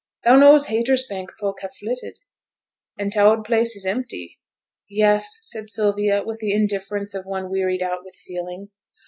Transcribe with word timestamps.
Thou 0.23 0.35
knows 0.37 0.65
Haytersbank 0.65 1.29
folk 1.39 1.59
ha' 1.61 1.69
flitted, 1.79 2.17
and 2.97 3.13
t' 3.13 3.19
oud 3.19 3.45
place 3.45 3.75
is 3.75 3.85
empty?' 3.85 4.39
'Yes!' 4.89 5.37
said 5.43 5.69
Sylvia, 5.69 6.23
with 6.25 6.39
the 6.39 6.53
indifference 6.53 7.13
of 7.13 7.27
one 7.27 7.51
wearied 7.51 7.83
out 7.83 8.03
with 8.03 8.15
feeling. 8.15 8.71